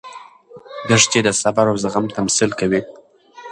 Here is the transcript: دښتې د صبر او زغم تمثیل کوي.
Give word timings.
دښتې 0.89 1.19
د 1.23 1.29
صبر 1.41 1.65
او 1.71 1.75
زغم 1.83 2.05
تمثیل 2.17 2.51
کوي. 2.59 2.81